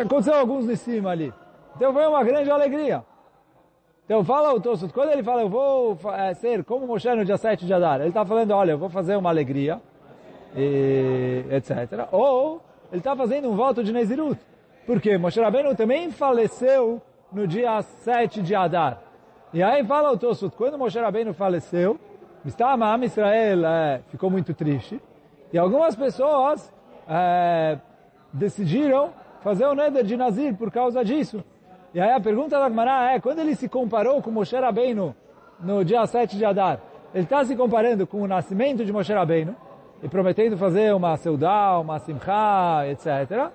aconteceu 0.00 0.34
alguns 0.34 0.66
de 0.66 0.76
cima 0.76 1.10
ali. 1.10 1.32
Então 1.76 1.92
foi 1.92 2.06
uma 2.06 2.22
grande 2.24 2.50
alegria. 2.50 3.04
Então 4.04 4.24
fala 4.24 4.54
o 4.54 4.60
Tosfot, 4.60 4.92
quando 4.92 5.10
ele 5.10 5.22
fala, 5.22 5.42
eu 5.42 5.48
vou 5.48 5.98
é, 6.14 6.32
ser 6.34 6.64
como 6.64 6.86
Moshe 6.86 7.12
no 7.14 7.24
dia 7.24 7.36
7 7.36 7.66
de 7.66 7.74
Adar, 7.74 8.00
ele 8.00 8.08
está 8.08 8.24
falando, 8.24 8.52
olha, 8.52 8.72
eu 8.72 8.78
vou 8.78 8.88
fazer 8.88 9.16
uma 9.16 9.28
alegria, 9.28 9.82
e, 10.56 11.44
etc. 11.50 12.08
Ou 12.10 12.62
ele 12.90 13.00
está 13.00 13.14
fazendo 13.14 13.50
um 13.50 13.54
voto 13.54 13.84
de 13.84 13.92
Nezirut. 13.92 14.40
Porque 14.86 15.18
Moshe 15.18 15.38
Rabbeinu 15.38 15.74
também 15.76 16.10
faleceu 16.10 17.02
no 17.30 17.46
dia 17.46 17.82
7 17.82 18.40
de 18.40 18.54
Adar. 18.54 19.02
E 19.52 19.62
aí 19.62 19.84
fala 19.84 20.10
o 20.10 20.16
Tosfot, 20.16 20.56
quando 20.56 20.78
Moshe 20.78 20.98
Rabbeinu 20.98 21.34
faleceu, 21.34 21.98
Mistama 22.42 22.98
Israel 23.04 23.66
é, 23.66 24.00
ficou 24.08 24.30
muito 24.30 24.54
triste. 24.54 25.00
E 25.52 25.58
algumas 25.58 25.96
pessoas 25.96 26.72
é, 27.08 27.78
decidiram 28.32 29.10
fazer 29.40 29.66
o 29.66 29.74
Neder 29.74 30.04
de 30.04 30.16
Nazir 30.16 30.54
por 30.54 30.70
causa 30.70 31.04
disso. 31.04 31.42
E 31.94 32.00
aí 32.00 32.10
a 32.10 32.20
pergunta 32.20 32.58
da 32.58 32.68
Gemara 32.68 33.12
é, 33.12 33.20
quando 33.20 33.38
ele 33.38 33.54
se 33.54 33.68
comparou 33.68 34.20
com 34.20 34.30
Moshe 34.30 34.56
Rabbeinu 34.56 35.14
no 35.58 35.84
dia 35.84 36.06
7 36.06 36.36
de 36.36 36.44
Adar, 36.44 36.80
ele 37.14 37.24
está 37.24 37.44
se 37.44 37.56
comparando 37.56 38.06
com 38.06 38.20
o 38.20 38.26
nascimento 38.26 38.84
de 38.84 38.92
Moshe 38.92 39.12
Rabbeinu 39.12 39.56
e 40.02 40.08
prometendo 40.08 40.56
fazer 40.56 40.94
uma 40.94 41.16
seudá, 41.16 41.78
uma 41.78 41.98
simcha, 41.98 42.86
etc. 42.88 43.50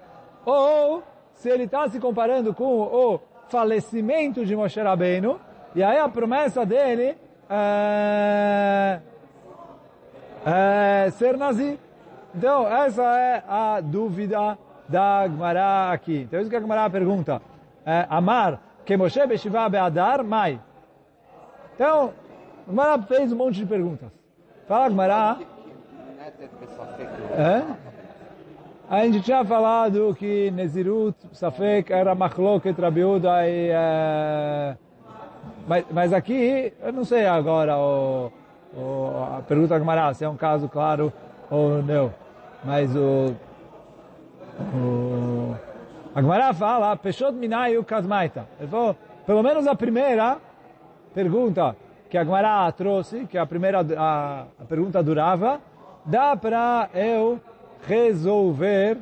Ou 0.45 1.03
se 1.33 1.49
ele 1.49 1.63
está 1.65 1.87
se 1.87 1.99
comparando 1.99 2.53
com 2.53 2.81
o 2.81 3.19
falecimento 3.47 4.43
de 4.45 4.55
Moshe 4.55 4.81
Rabbeinu 4.81 5.39
e 5.75 5.83
aí 5.83 5.99
a 5.99 6.09
promessa 6.09 6.65
dele 6.65 7.15
é, 7.49 8.99
é 10.45 11.09
ser 11.11 11.37
Nazir. 11.37 11.77
Então, 12.35 12.67
essa 12.67 13.03
é 13.03 13.43
a 13.47 13.79
dúvida 13.79 14.57
da 14.89 15.27
Gemara 15.27 15.91
aqui. 15.91 16.21
Então, 16.21 16.39
isso 16.39 16.49
que 16.49 16.55
a 16.55 16.59
Gemara 16.59 16.89
pergunta. 16.89 17.41
É, 17.85 18.07
Amar, 18.09 18.59
que 18.85 18.97
Moshe 18.97 19.25
Beshiva 19.27 19.69
Beadar, 19.69 20.23
Mai. 20.23 20.59
Então, 21.75 22.13
a 22.67 22.69
Gemara 22.69 23.01
fez 23.03 23.31
um 23.31 23.35
monte 23.35 23.55
de 23.55 23.65
perguntas. 23.65 24.09
Fala, 24.67 24.89
Gemara. 24.89 25.37
É? 27.37 27.63
A 28.89 29.05
gente 29.05 29.21
tinha 29.21 29.45
falado 29.45 30.15
que 30.15 30.49
Nezirut, 30.51 31.17
Safek, 31.33 31.91
era 31.91 32.15
Machloket, 32.15 32.79
Rabiuda 32.79 33.47
e... 33.47 33.69
É, 33.69 34.75
mas, 35.67 35.85
mas 35.91 36.13
aqui, 36.13 36.73
eu 36.81 36.91
não 36.91 37.05
sei 37.05 37.25
agora 37.25 37.77
o, 37.77 38.31
o, 38.75 39.37
a 39.37 39.41
pergunta 39.41 39.69
da 39.69 39.79
Gemara, 39.79 40.13
se 40.13 40.25
é 40.25 40.29
um 40.29 40.35
caso 40.35 40.67
claro 40.67 41.13
ou 41.49 41.81
não. 41.81 42.22
Mas 42.63 42.95
o... 42.95 43.35
o 44.73 45.55
a 46.15 46.21
Gemara 46.21 46.53
fala, 46.53 46.95
Peshot 46.95 47.31
Minai 47.33 47.75
o 47.77 47.83
Kasmaita. 47.83 48.47
Ele 48.59 48.69
falou, 48.69 48.95
pelo 49.25 49.41
menos 49.41 49.65
a 49.65 49.73
primeira 49.73 50.37
pergunta 51.13 51.75
que 52.07 52.17
a 52.17 52.23
Gemara 52.23 52.71
trouxe, 52.71 53.25
que 53.25 53.37
a 53.37 53.45
primeira 53.45 53.79
a, 53.97 54.45
a 54.59 54.65
pergunta 54.65 55.01
durava, 55.01 55.59
dá 56.05 56.35
para 56.37 56.87
eu 56.93 57.41
resolver 57.87 58.99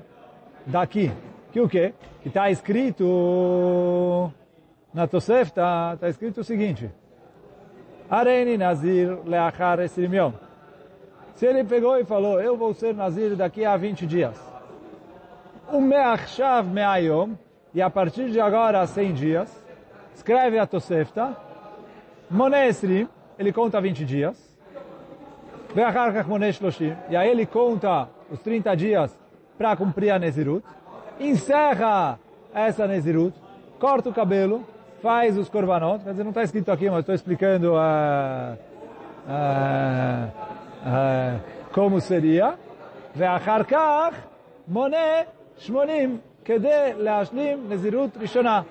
daqui. 0.65 1.11
Que 1.51 1.59
o 1.59 1.67
quê? 1.67 1.93
Que 2.21 2.29
está 2.29 2.49
escrito 2.49 4.31
na 4.93 5.05
Tosefta, 5.05 5.91
está 5.95 6.07
escrito 6.07 6.39
o 6.39 6.43
seguinte. 6.45 6.89
Areni 8.09 8.57
Nazir 8.57 9.19
leachar 9.25 9.81
esrimion. 9.81 10.31
Se 11.35 11.45
ele 11.45 11.63
pegou 11.63 11.97
e 11.97 12.05
falou, 12.05 12.39
eu 12.39 12.55
vou 12.55 12.73
ser 12.73 12.93
Nazir 12.93 13.35
daqui 13.35 13.65
a 13.65 13.75
20 13.75 14.05
dias. 14.05 14.39
O 15.71 15.79
meachshav 15.79 16.67
meayom, 16.67 17.31
e 17.73 17.81
a 17.81 17.89
partir 17.89 18.29
de 18.29 18.39
agora 18.39 18.85
100 18.85 19.13
dias, 19.13 19.65
escreve 20.13 20.59
a 20.59 20.67
Tosefta, 20.67 21.35
Monesri, 22.29 23.07
ele 23.39 23.51
conta 23.51 23.81
20 23.81 24.05
dias, 24.05 24.51
e 27.09 27.15
aí 27.15 27.29
ele 27.29 27.45
conta 27.45 28.09
os 28.29 28.39
30 28.41 28.75
dias 28.75 29.17
para 29.57 29.75
cumprir 29.75 30.11
a 30.11 30.19
Nezirut, 30.19 30.65
encerra 31.19 32.19
essa 32.53 32.85
Nezirut, 32.85 33.33
corta 33.79 34.09
o 34.09 34.13
cabelo, 34.13 34.65
faz 35.01 35.37
os 35.37 35.49
korbanot, 35.49 36.03
quer 36.03 36.11
dizer, 36.11 36.23
não 36.23 36.31
está 36.31 36.43
escrito 36.43 36.71
aqui, 36.71 36.89
mas 36.89 36.99
estou 36.99 37.15
explicando 37.15 37.73
uh, 37.73 38.57
uh, 39.25 40.50
como 41.72 42.00
seria, 42.00 42.56
ואחר 43.16 43.62
כך 43.62 44.14
מונה 44.68 45.22
Shmonim, 45.58 46.20
Kede 46.44 46.94
Leashlim 46.98 47.68
Nezirut 47.68 48.18
Rishonah. 48.18 48.64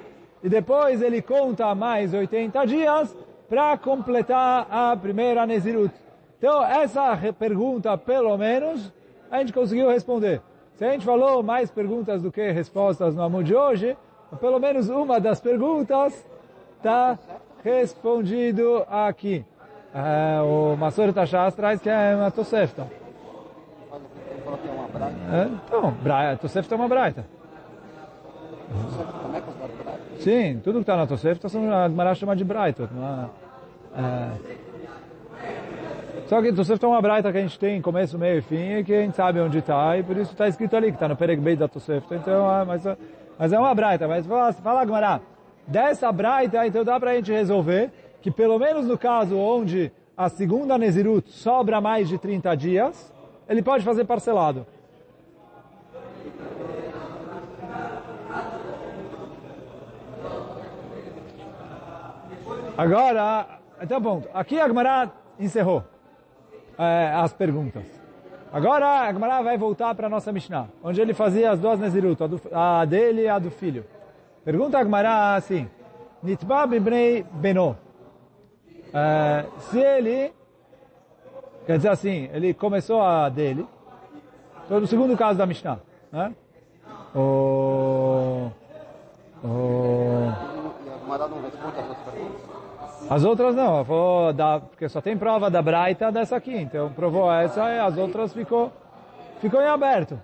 E 0.43 0.49
depois 0.49 1.01
ele 1.01 1.21
conta 1.21 1.73
mais 1.73 2.13
80 2.13 2.65
dias 2.67 3.17
para 3.49 3.75
completar 3.77 4.67
a 4.69 4.95
primeira 4.95 5.45
Nezirut. 5.45 5.93
Então, 6.37 6.63
essa 6.63 7.17
pergunta, 7.39 7.97
pelo 7.97 8.37
menos, 8.37 8.93
a 9.31 9.39
gente 9.39 9.51
conseguiu 9.51 9.89
responder. 9.89 10.41
Se 10.75 10.85
a 10.85 10.91
gente 10.91 11.05
falou 11.05 11.41
mais 11.41 11.71
perguntas 11.71 12.21
do 12.21 12.31
que 12.31 12.51
respostas 12.51 13.15
no 13.15 13.23
Amor 13.23 13.43
de 13.43 13.55
hoje, 13.55 13.97
pelo 14.39 14.59
menos 14.59 14.89
uma 14.89 15.19
das 15.19 15.39
perguntas 15.41 16.13
está 16.77 17.17
respondido 17.63 18.85
aqui. 18.87 19.43
É, 19.94 20.40
o 20.40 20.76
Masor 20.76 21.12
Tashas 21.12 21.54
traz 21.54 21.80
que 21.80 21.88
é 21.88 22.14
uma 22.14 22.30
Tosefta. 22.30 22.86
É? 25.32 25.48
Então, 25.66 25.90
braia, 26.02 26.36
Tosefta 26.36 26.74
é 26.74 26.78
uma 26.78 26.88
braita. 26.88 27.24
Sim, 30.20 30.60
tudo 30.62 30.76
que 30.76 30.82
está 30.82 30.96
na 30.96 31.06
Tosefta, 31.06 31.48
a 31.48 31.88
Gemara 31.88 32.14
chama 32.14 32.36
de 32.36 32.44
braita. 32.44 32.88
É. 33.96 34.60
Só 36.26 36.40
que 36.40 36.52
Tosefta 36.52 36.86
é 36.86 36.88
uma 36.88 37.02
braita 37.02 37.32
que 37.32 37.38
a 37.38 37.42
gente 37.42 37.58
tem 37.58 37.82
começo, 37.82 38.16
meio 38.16 38.38
e 38.38 38.42
fim, 38.42 38.76
e 38.76 38.84
que 38.84 38.94
a 38.94 39.00
gente 39.00 39.16
sabe 39.16 39.40
onde 39.40 39.58
está, 39.58 39.96
e 39.98 40.02
por 40.04 40.16
isso 40.16 40.30
está 40.30 40.46
escrito 40.46 40.76
ali, 40.76 40.88
que 40.88 40.96
está 40.96 41.08
no 41.08 41.16
Peregbeit 41.16 41.58
da 41.58 41.66
Tosefta. 41.66 42.14
Então, 42.14 42.60
é, 42.60 42.64
mas, 42.64 42.84
mas 43.36 43.52
é 43.52 43.58
uma 43.58 43.74
braita. 43.74 44.06
Mas 44.06 44.24
fala, 44.24 44.52
fala 44.52 45.20
dessa 45.66 46.12
braita, 46.12 46.64
então 46.64 46.84
dá 46.84 47.00
para 47.00 47.10
a 47.10 47.14
gente 47.14 47.32
resolver 47.32 47.90
que 48.20 48.30
pelo 48.30 48.58
menos 48.58 48.86
no 48.86 48.98
caso 48.98 49.36
onde 49.36 49.92
a 50.16 50.28
segunda 50.28 50.76
Nezirut 50.76 51.30
sobra 51.30 51.80
mais 51.80 52.08
de 52.08 52.18
30 52.18 52.54
dias, 52.54 53.14
ele 53.48 53.62
pode 53.62 53.84
fazer 53.84 54.04
parcelado. 54.04 54.66
Agora, 62.76 63.46
então 63.82 64.00
bom, 64.00 64.22
aqui 64.32 64.58
a 64.58 64.66
Gemara 64.66 65.10
encerrou 65.38 65.84
é, 66.78 67.12
as 67.14 67.32
perguntas. 67.32 67.84
Agora 68.52 69.02
a 69.02 69.12
Gemara 69.12 69.42
vai 69.42 69.56
voltar 69.58 69.94
para 69.94 70.06
a 70.06 70.10
nossa 70.10 70.32
Mishnah, 70.32 70.68
onde 70.82 71.00
ele 71.00 71.14
fazia 71.14 71.50
as 71.50 71.60
duas 71.60 71.78
Nezirut, 71.78 72.22
a, 72.22 72.26
do, 72.26 72.40
a 72.52 72.84
dele 72.84 73.22
e 73.22 73.28
a 73.28 73.38
do 73.38 73.50
filho. 73.50 73.84
Pergunta 74.44 74.78
a 74.78 74.82
Gemara 74.82 75.34
assim, 75.34 75.68
Nitba 76.22 76.66
bibnei 76.66 77.24
beno. 77.32 77.76
É, 78.92 79.46
se 79.58 79.78
ele, 79.78 80.32
quer 81.66 81.76
dizer 81.76 81.90
assim, 81.90 82.28
ele 82.32 82.52
começou 82.52 83.00
a 83.02 83.28
dele, 83.28 83.66
então 84.64 84.80
no 84.80 84.86
segundo 84.86 85.16
caso 85.16 85.38
da 85.38 85.46
Mishnah, 85.46 85.78
né? 86.12 86.34
O, 87.14 88.50
o, 89.44 90.32
as 93.08 93.24
outras 93.24 93.54
não, 93.54 93.84
falou 93.84 94.32
da, 94.32 94.60
porque 94.60 94.88
só 94.88 95.00
tem 95.00 95.16
prova 95.16 95.50
da 95.50 95.60
Braita 95.60 96.12
dessa 96.12 96.36
aqui, 96.36 96.56
então 96.56 96.92
provou 96.92 97.32
essa 97.32 97.68
e 97.68 97.78
as 97.80 97.96
outras 97.96 98.32
ficou, 98.32 98.72
ficou 99.40 99.60
em 99.60 99.66
aberto. 99.66 100.20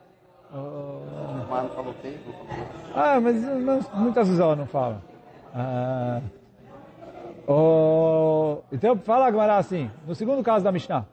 Mas? 1.51 1.71
Ah, 2.95 3.21
mas 3.21 3.43
não, 3.43 3.81
muitas 3.95 4.27
vezes 4.29 4.41
ela 4.41 4.57
não 4.57 4.67
fala. 4.67 5.03
Ah, 5.55 6.21
oh, 7.47 8.59
então 8.73 8.97
fala 8.99 9.27
agora 9.27 9.57
assim, 9.57 9.91
no 10.07 10.15
segundo 10.15 10.43
caso 10.43 10.65
da 10.65 10.73
Mishnah, 10.73 11.07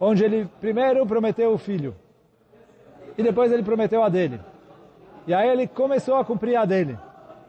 onde 0.00 0.24
ele 0.24 0.48
primeiro 0.60 1.06
prometeu 1.06 1.52
o 1.52 1.58
filho, 1.58 1.94
e 3.16 3.22
depois 3.22 3.50
ele 3.52 3.62
prometeu 3.62 4.02
a 4.02 4.08
dele. 4.08 4.40
E 5.26 5.34
aí 5.34 5.48
ele 5.48 5.66
começou 5.66 6.16
a 6.16 6.24
cumprir 6.24 6.56
a 6.56 6.64
dele. 6.64 6.98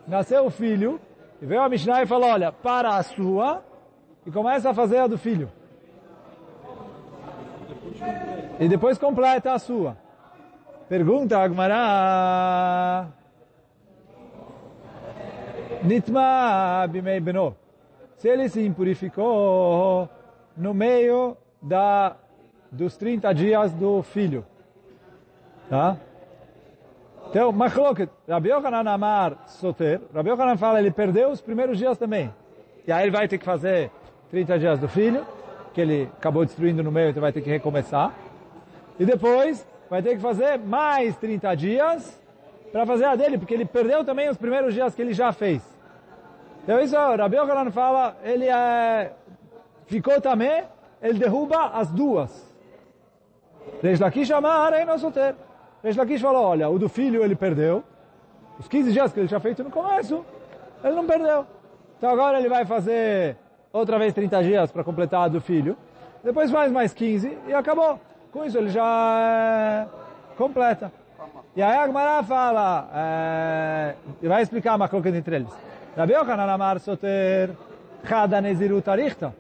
Nasceu 0.08 0.46
o 0.46 0.50
filho, 0.50 1.00
e 1.42 1.46
veio 1.46 1.62
a 1.62 1.70
Mishnah 1.70 2.02
e 2.02 2.08
falou, 2.08 2.30
olha, 2.30 2.52
para 2.52 2.98
a 2.98 3.04
sua, 3.04 3.64
e 4.26 4.32
começa 4.32 4.70
a 4.70 4.74
fazer 4.74 5.00
a 5.00 5.08
do 5.08 5.18
filho. 5.18 5.52
E 8.60 8.68
depois 8.68 8.98
completa 8.98 9.54
a 9.54 9.60
sua. 9.60 9.98
Pergunta 10.90 11.38
Agmará. 11.38 13.08
Nitma 15.84 16.88
bimei 16.90 17.20
beno. 17.20 17.56
Se 18.18 18.28
ele 18.28 18.50
se 18.50 18.66
impurificou 18.66 20.10
no 20.56 20.74
meio 20.74 21.38
da, 21.62 22.16
dos 22.72 22.98
30 22.98 23.34
dias 23.34 23.72
do 23.74 24.02
filho. 24.02 24.44
Tá? 25.70 25.98
Então, 27.30 27.52
Machloket, 27.52 28.10
Rabi 28.28 28.50
Yochanan 28.50 28.90
Amar 28.90 29.38
Soter, 29.48 30.02
Rabi 30.14 30.30
Yochanan 30.30 30.58
fala, 30.58 30.80
ele 30.80 30.90
perdeu 30.92 31.30
os 31.30 31.42
primeiros 31.42 31.78
dias 31.78 31.98
também. 31.98 32.34
E 32.88 32.92
aí 32.92 33.04
ele 33.04 33.12
vai 33.12 33.28
ter 33.28 33.38
que 33.38 33.46
fazer 33.46 33.92
30 34.32 34.60
dias 34.60 34.80
do 34.80 34.88
filho, 34.88 35.26
que 35.74 35.82
ele 35.82 36.10
acabou 36.18 36.44
destruindo 36.44 36.82
no 36.82 36.92
meio, 36.92 37.10
então 37.10 37.22
vai 37.22 37.32
ter 37.32 37.42
que 37.42 37.50
recomeçar. 37.50 38.16
E 39.00 39.06
depois, 39.06 39.68
vai 39.90 40.02
ter 40.02 40.16
que 40.16 40.22
fazer 40.22 40.58
mais 40.58 41.16
30 41.18 41.56
dias 41.56 42.22
para 42.72 42.86
fazer 42.86 43.06
a 43.06 43.16
dele, 43.16 43.38
porque 43.38 43.54
ele 43.54 43.66
perdeu 43.66 44.04
também 44.04 44.28
os 44.28 44.38
primeiros 44.38 44.74
dias 44.74 44.96
que 44.96 45.02
ele 45.02 45.14
já 45.14 45.32
fez. 45.32 45.77
Então 46.68 46.82
isso, 46.82 46.98
Rabi 46.98 47.38
Yochanan 47.38 47.72
fala, 47.72 48.18
ele 48.22 48.46
é, 48.50 49.14
ficou 49.86 50.20
também, 50.20 50.66
ele 51.02 51.18
derruba 51.18 51.68
as 51.68 51.90
duas. 51.90 52.46
Reish 53.82 54.02
Lakish 54.02 54.30
amar 54.32 54.74
aí 54.74 54.84
não 54.84 55.00
solteiro. 55.00 55.38
Reish 55.82 55.96
Lakish 55.96 56.22
falou, 56.22 56.44
olha, 56.44 56.68
o 56.68 56.78
do 56.78 56.90
filho 56.90 57.24
ele 57.24 57.38
perdeu, 57.38 57.86
os 58.60 58.68
15 58.68 58.92
dias 58.92 59.14
que 59.14 59.20
ele 59.22 59.30
tinha 59.30 59.40
feito 59.40 59.64
no 59.64 59.72
começo, 59.72 60.26
ele 60.84 60.94
não 60.94 61.06
perdeu. 61.06 61.48
Então 61.98 62.10
agora 62.10 62.38
ele 62.38 62.50
vai 62.50 62.66
fazer 62.66 63.38
outra 63.72 63.98
vez 63.98 64.14
30 64.14 64.44
dias 64.44 64.70
para 64.70 64.84
completar 64.84 65.24
a 65.24 65.28
do 65.30 65.40
filho, 65.40 65.78
depois 66.22 66.52
faz 66.52 66.70
mais 66.70 66.94
15 66.94 67.38
e 67.48 67.54
acabou. 67.54 67.98
Com 68.30 68.44
isso 68.44 68.58
ele 68.58 68.68
já 68.68 69.88
é, 69.88 70.36
completa. 70.36 70.92
E 71.56 71.62
aí 71.62 71.78
a 71.78 71.84
Agmará 71.84 72.22
fala, 72.24 72.90
é, 72.94 73.96
vai 74.22 74.42
explicar 74.42 74.74
a 74.74 74.78
macroca 74.78 75.08
entre 75.08 75.38
eles. 75.38 75.77
Rabi 75.98 76.14
Yochanan 76.14 76.50
amar 76.50 76.80
soter 76.80 77.50
nezirut 78.42 78.88
arichta. 78.88 79.34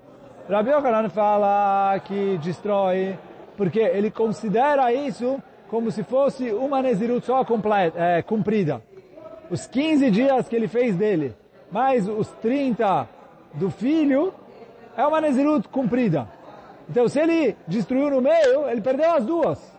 Rabi 0.49 0.71
Yochanan 0.71 1.09
fala 1.09 1.99
que 1.99 2.37
destrói, 2.39 3.15
porque 3.55 3.79
ele 3.79 4.09
considera 4.09 4.91
isso 4.91 5.39
como 5.69 5.91
se 5.91 6.03
fosse 6.03 6.51
uma 6.51 6.81
nezirut 6.81 7.25
só 7.25 7.45
completa, 7.45 7.99
é, 7.99 8.21
cumprida. 8.23 8.81
Os 9.51 9.67
15 9.67 10.09
dias 10.09 10.47
que 10.47 10.55
ele 10.55 10.67
fez 10.67 10.95
dele, 10.95 11.35
mais 11.71 12.07
os 12.07 12.27
30 12.41 13.07
do 13.53 13.69
filho, 13.69 14.33
é 14.97 15.05
uma 15.05 15.21
nezirut 15.21 15.67
cumprida. 15.69 16.27
Então 16.89 17.07
se 17.07 17.19
ele 17.19 17.55
destruiu 17.67 18.09
no 18.09 18.21
meio, 18.21 18.67
ele 18.67 18.81
perdeu 18.81 19.11
as 19.11 19.23
duas 19.23 19.77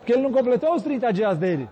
porque 0.00 0.14
ele 0.14 0.22
não 0.22 0.32
completou 0.32 0.74
os 0.74 0.82
30 0.82 1.12
dias 1.12 1.38
dele. 1.38 1.68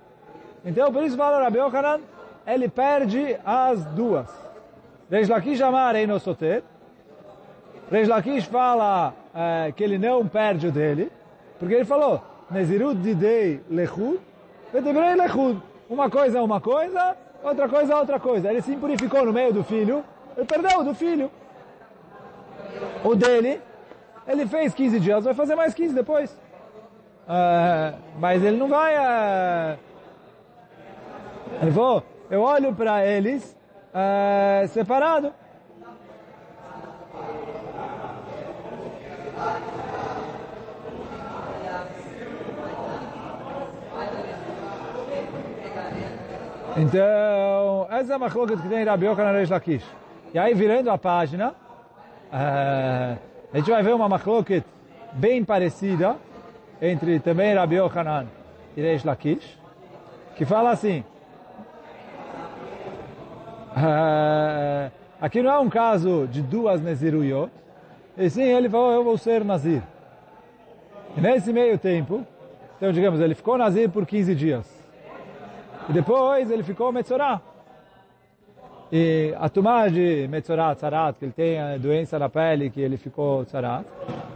Então, 0.64 0.92
por 0.92 1.02
isso 1.02 1.16
fala 1.16 1.42
Rabi 1.42 1.58
Yochanan, 1.58 2.00
ele 2.48 2.66
perde 2.68 3.36
as 3.44 3.84
duas. 3.84 4.26
Reish 5.10 5.28
Lakish 5.28 5.60
amar 5.60 5.94
no 6.06 6.18
soter. 6.18 6.62
Reish 7.90 8.08
Lakish 8.08 8.46
fala 8.46 9.12
é, 9.34 9.70
que 9.72 9.84
ele 9.84 9.98
não 9.98 10.26
perde 10.26 10.66
o 10.66 10.72
dele, 10.72 11.12
porque 11.58 11.74
ele 11.74 11.84
falou, 11.84 12.22
Nezirut 12.50 12.96
didei 13.00 13.60
lechud, 13.70 14.18
vedevrei 14.72 15.14
lechud. 15.14 15.60
Uma 15.90 16.10
coisa 16.10 16.38
é 16.38 16.42
uma 16.42 16.60
coisa, 16.60 17.16
outra 17.42 17.68
coisa 17.68 17.92
é 17.92 17.96
outra 17.96 18.18
coisa. 18.18 18.50
Ele 18.50 18.62
se 18.62 18.72
impurificou 18.72 19.24
no 19.26 19.32
meio 19.32 19.52
do 19.52 19.62
filho, 19.62 20.02
ele 20.36 20.46
perdeu 20.46 20.80
o 20.80 20.84
do 20.84 20.94
filho. 20.94 21.30
O 23.04 23.14
dele, 23.14 23.60
ele 24.26 24.46
fez 24.46 24.74
15 24.74 25.00
dias, 25.00 25.24
vai 25.24 25.34
fazer 25.34 25.54
mais 25.54 25.74
15 25.74 25.94
depois. 25.94 26.30
Uh, 27.26 27.98
mas 28.18 28.42
ele 28.42 28.56
não 28.56 28.68
vai... 28.68 28.94
Uh, 28.96 29.78
ele 31.62 31.72
falou, 31.72 32.02
eu 32.30 32.42
olho 32.42 32.74
para 32.74 33.06
eles 33.06 33.56
uh, 33.94 34.68
separado. 34.68 35.32
Então, 46.76 47.88
essa 47.90 48.12
é 48.12 48.14
a 48.14 48.18
machloket 48.18 48.60
que 48.62 48.68
tem 48.68 48.84
Rabi 48.84 49.06
Yochanan 49.06 49.32
Reish 49.32 49.50
Lakish. 49.50 49.84
E 50.32 50.38
aí, 50.38 50.54
virando 50.54 50.90
a 50.90 50.98
página, 50.98 51.48
uh, 51.50 53.18
a 53.52 53.56
gente 53.56 53.68
vai 53.68 53.82
ver 53.82 53.94
uma 53.94 54.08
machloket 54.08 54.64
bem 55.12 55.44
parecida, 55.44 56.16
entre 56.80 57.18
também 57.18 57.54
Rabi 57.54 57.78
e 58.76 58.80
Reish 58.80 59.02
Lakish, 59.02 59.58
que 60.36 60.44
fala 60.44 60.70
assim, 60.70 61.02
uh, 63.78 64.92
aqui 65.20 65.42
não 65.42 65.50
é 65.50 65.58
um 65.58 65.68
caso 65.68 66.26
de 66.26 66.42
duas 66.42 66.80
Neziruyot, 66.80 67.50
e 68.16 68.28
sim 68.28 68.42
ele 68.42 68.68
falou, 68.68 68.92
eu 68.92 69.04
vou 69.04 69.16
ser 69.16 69.44
Nazir. 69.44 69.82
E 71.16 71.20
nesse 71.20 71.52
meio 71.52 71.78
tempo, 71.78 72.26
então 72.76 72.92
digamos, 72.92 73.20
ele 73.20 73.34
ficou 73.34 73.56
Nazir 73.56 73.88
por 73.88 74.04
15 74.04 74.34
dias. 74.34 74.78
E 75.88 75.92
depois 75.92 76.50
ele 76.50 76.62
ficou 76.62 76.92
Metzorah. 76.92 77.40
E 78.90 79.34
a 79.38 79.48
tomada 79.48 79.90
de 79.90 80.26
Metzorah, 80.28 80.74
Tzarat, 80.74 81.18
que 81.18 81.24
ele 81.26 81.32
tem 81.32 81.60
a 81.60 81.76
doença 81.76 82.18
na 82.18 82.28
pele, 82.28 82.70
que 82.70 82.80
ele 82.80 82.96
ficou 82.96 83.44
Tzarat. 83.44 83.84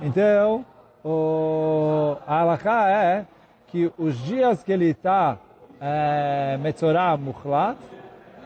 Então, 0.02 0.64
o, 1.04 2.16
a 2.26 2.40
halakha 2.40 2.90
é 2.90 3.24
que 3.68 3.90
os 3.98 4.16
dias 4.18 4.62
que 4.62 4.70
ele 4.70 4.90
está 4.90 5.38
é, 5.80 6.58
Metzorah 6.58 7.16
Mukhlat 7.16 7.76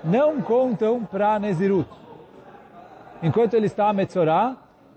não 0.07 0.40
contam 0.40 1.05
para 1.05 1.38
Nezirut. 1.38 1.88
Enquanto 3.23 3.55
ele 3.55 3.66
está 3.66 3.92
Metzorah, 3.92 4.57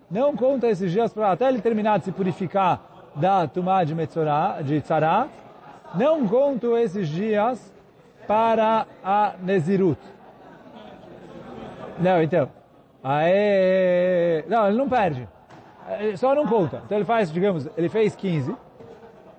não 0.10 0.36
conta 0.36 0.68
esses 0.68 0.92
dias 0.92 1.12
para 1.12 1.32
até 1.32 1.50
ele 1.50 1.62
terminar 1.62 2.00
de 2.00 2.06
se 2.06 2.12
purificar 2.12 2.80
da 3.16 3.48
Tumá 3.48 3.84
de 3.84 3.96
Metzorah, 3.96 4.62
de 4.62 4.80
Tzarat, 4.82 5.30
não 5.96 6.28
contam 6.28 6.78
esses 6.78 7.08
dias 7.08 7.74
para 8.28 8.86
a 9.04 9.34
Nezirut. 9.42 10.00
Não, 12.00 12.22
então. 12.22 12.50
Aí, 13.04 14.44
não, 14.48 14.68
ele 14.68 14.78
não 14.78 14.88
perde. 14.88 15.28
É, 15.90 16.16
só 16.16 16.36
não 16.36 16.46
conta. 16.46 16.82
Então 16.86 16.98
ele 16.98 17.06
faz, 17.06 17.32
digamos, 17.32 17.68
ele 17.76 17.90
fez 17.90 18.16
15, 18.16 18.56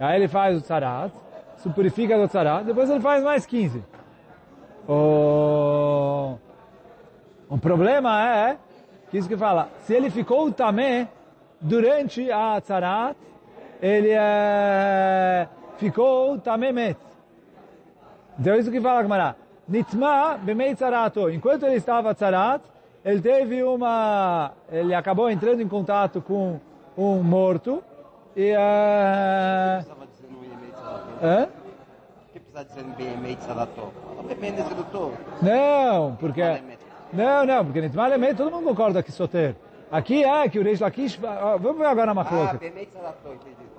aí 0.00 0.16
ele 0.16 0.26
faz 0.26 0.58
o 0.58 0.60
tzarat, 0.60 1.12
se 1.56 1.68
purifica 1.70 2.18
do 2.18 2.26
tzarat, 2.26 2.64
depois 2.64 2.90
ele 2.90 3.00
faz 3.00 3.22
mais 3.22 3.46
15. 3.46 3.84
O, 4.88 4.92
o 7.50 7.58
problema 7.58 8.24
é, 8.24 8.56
que 9.10 9.18
isso 9.18 9.28
que 9.28 9.36
fala, 9.36 9.68
se 9.84 9.92
ele 9.92 10.08
ficou 10.08 10.52
também 10.52 11.08
durante 11.60 12.30
a 12.30 12.60
tzarat, 12.60 13.16
ele 13.82 14.10
é, 14.12 15.48
ficou 15.76 16.38
também 16.38 16.72
met. 16.72 16.98
Então 18.38 18.54
isso 18.54 18.70
que 18.70 18.80
fala 18.80 19.02
Gamara. 19.02 19.36
Nitma 19.68 20.38
bemei 20.38 20.74
tzarato. 20.74 21.28
Enquanto 21.28 21.64
ele 21.64 21.76
estava 21.76 22.14
tzarat, 22.14 22.62
ele 23.04 23.20
teve 23.20 23.62
uma, 23.62 24.52
ele 24.70 24.94
acabou 24.94 25.28
entrando 25.28 25.60
em 25.60 25.68
contato 25.68 26.22
com 26.22 26.60
um 26.96 27.22
morto 27.22 27.82
e 28.36 28.52
uh, 28.52 30.00
Hã? 31.22 31.48
O 31.48 32.32
que 32.32 32.40
precisa 32.40 32.64
dizer 32.64 32.84
BMI 32.84 33.36
Tzadato? 33.36 33.92
Não, 35.42 36.16
porque 36.16 36.42
não, 37.12 37.44
não, 37.44 37.64
porque 37.64 37.80
Nitmal 37.80 38.12
Emet 38.12 38.36
todo 38.36 38.50
mundo 38.50 38.64
concorda 38.64 39.02
que 39.02 39.12
soter. 39.12 39.56
Aqui 39.90 40.22
é 40.22 40.48
que 40.48 40.58
o 40.58 40.62
Reish 40.62 40.80
Lakish, 40.80 41.18
vamos 41.60 41.78
ver 41.78 41.86
agora 41.86 42.12
uma 42.12 42.24
coisa. 42.24 42.60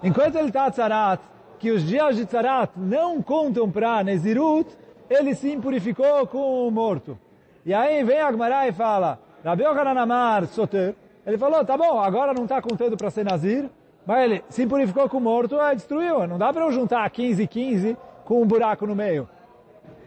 Enquanto 0.03 0.35
ele 0.35 0.49
está 0.49 0.69
tzarat, 0.69 1.21
que 1.57 1.71
os 1.71 1.83
dias 1.83 2.15
de 2.15 2.25
tzarat 2.25 2.71
não 2.75 3.21
contam 3.21 3.71
para 3.71 4.03
Nezirut, 4.03 4.69
ele 5.09 5.33
se 5.35 5.51
impurificou 5.51 6.27
com 6.27 6.67
o 6.67 6.71
morto. 6.71 7.17
E 7.65 7.73
aí 7.73 8.03
vem 8.03 8.19
Agmará 8.19 8.67
e 8.67 8.71
fala, 8.71 9.19
Rabi 9.43 9.63
Yochanan 9.63 10.45
Soter, 10.47 10.95
ele 11.25 11.37
falou, 11.37 11.63
tá 11.63 11.77
bom, 11.77 11.99
agora 11.99 12.33
não 12.33 12.43
está 12.43 12.61
contando 12.61 12.97
para 12.97 13.09
ser 13.11 13.23
Nazir, 13.23 13.69
mas 14.05 14.23
ele 14.23 14.43
se 14.49 14.65
purificou 14.65 15.07
com 15.07 15.17
o 15.17 15.21
morto, 15.21 15.59
é, 15.59 15.75
destruiu. 15.75 16.27
Não 16.27 16.37
dá 16.37 16.51
para 16.51 16.65
eu 16.65 16.71
juntar 16.71 17.09
15 17.09 17.45
15 17.47 17.97
com 18.25 18.41
um 18.41 18.45
buraco 18.45 18.87
no 18.87 18.95
meio. 18.95 19.29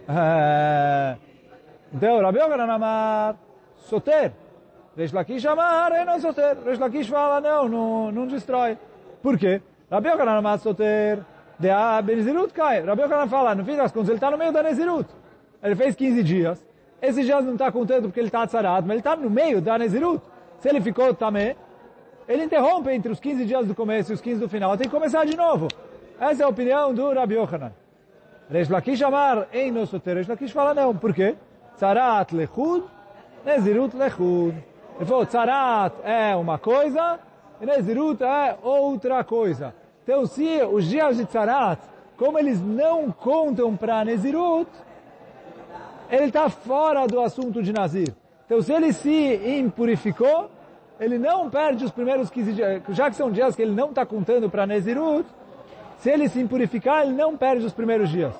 É... 0.08 1.16
Então, 1.94 2.20
Rabi 2.20 2.40
Yochanan 2.40 3.36
Soter, 3.76 4.32
Reish 4.96 5.12
Lakish 5.12 5.46
Amar, 5.46 5.92
é 5.92 6.04
não 6.04 6.18
Soter. 6.18 6.56
Reish 6.64 6.80
Lakish 6.80 7.08
fala, 7.08 7.40
não, 7.40 7.68
não, 7.68 8.10
não 8.10 8.26
destrói. 8.26 8.76
Por 9.22 9.38
quê? 9.38 9.62
Rabi 9.88 10.08
Yochanan 10.08 10.58
Soter, 10.58 11.20
de 11.56 11.70
a 11.70 12.02
Benezirut 12.02 12.52
cai. 12.52 12.80
Rabi 12.80 13.02
Yochanan 13.02 13.28
fala, 13.28 13.54
no 13.54 13.64
fim 13.64 13.76
das 13.76 13.92
contas, 13.92 14.08
ele 14.08 14.16
está 14.16 14.28
no 14.28 14.36
meio 14.36 14.52
da 14.52 14.62
Nezirut. 14.62 15.08
Ele 15.62 15.76
fez 15.76 15.94
15 15.94 16.22
dias. 16.24 16.66
Esse 17.00 17.22
dias 17.22 17.44
não 17.44 17.52
está 17.52 17.70
contando 17.70 18.04
porque 18.04 18.18
ele 18.18 18.26
está 18.26 18.44
tzarado, 18.44 18.86
mas 18.88 18.94
ele 18.94 19.00
está 19.00 19.14
no 19.14 19.30
meio 19.30 19.60
da 19.60 19.78
Nezirut. 19.78 20.20
Se 20.58 20.68
ele 20.68 20.80
ficou 20.80 21.14
também, 21.14 21.54
ele 22.26 22.42
interrompe 22.42 22.90
entre 22.90 23.12
os 23.12 23.20
15 23.20 23.44
dias 23.44 23.66
do 23.68 23.74
começo 23.74 24.10
e 24.10 24.14
os 24.14 24.20
15 24.20 24.40
do 24.40 24.48
final. 24.48 24.76
Tem 24.76 24.88
que 24.88 24.94
começar 24.94 25.24
de 25.24 25.36
novo. 25.36 25.68
Essa 26.18 26.42
é 26.42 26.44
a 26.44 26.48
opinião 26.48 26.92
do 26.92 27.12
Rabi 27.12 27.34
Yochanan. 27.36 27.72
Reish 28.50 28.68
Lakish 28.68 29.00
amar 29.02 29.46
em 29.52 29.70
nosso 29.70 30.00
ter. 30.00 30.14
Reish 30.14 30.28
Lakish 30.28 30.50
fala 30.50 30.74
não. 30.74 30.96
Por 30.96 31.14
quê? 31.14 31.36
Tzarat 31.76 32.32
lechud, 32.34 32.84
Nezirut 33.44 33.96
lechud. 33.96 34.54
Ele 34.96 35.04
falou, 35.06 35.26
Tzarat 35.26 35.94
é 36.04 36.34
uma 36.36 36.58
coisa, 36.58 37.18
Nezirut 37.60 38.22
é 38.22 38.56
outra 38.62 39.24
coisa. 39.24 39.74
Então 40.02 40.26
se 40.26 40.62
os 40.62 40.84
dias 40.86 41.16
de 41.16 41.24
Tzarat, 41.24 41.80
como 42.16 42.38
eles 42.38 42.60
não 42.60 43.10
contam 43.10 43.76
para 43.76 44.04
Nezirut, 44.04 44.70
ele 46.10 46.26
está 46.26 46.48
fora 46.48 47.06
do 47.06 47.20
assunto 47.20 47.62
de 47.62 47.72
Nazir. 47.72 48.14
Então, 48.46 48.60
se 48.60 48.72
ele 48.72 48.92
se 48.92 49.58
impurificou, 49.58 50.50
ele 51.00 51.18
não 51.18 51.50
perde 51.50 51.84
os 51.84 51.90
primeiros 51.90 52.30
15 52.30 52.52
dias, 52.52 52.82
já 52.90 53.10
que 53.10 53.16
são 53.16 53.30
dias 53.30 53.56
que 53.56 53.62
ele 53.62 53.74
não 53.74 53.88
está 53.88 54.04
contando 54.04 54.48
para 54.50 54.66
Nezirut, 54.66 55.26
se 55.98 56.10
ele 56.10 56.28
se 56.28 56.40
impurificar, 56.40 57.04
ele 57.04 57.14
não 57.14 57.36
perde 57.36 57.64
os 57.64 57.72
primeiros 57.72 58.10
dias. 58.10 58.34